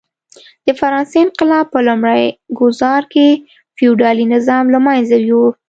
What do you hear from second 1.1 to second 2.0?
انقلاب په